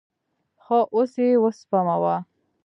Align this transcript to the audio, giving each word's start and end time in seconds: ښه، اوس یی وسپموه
ښه، 0.63 0.79
اوس 0.95 1.11
یی 1.21 1.41
وسپموه 1.43 2.15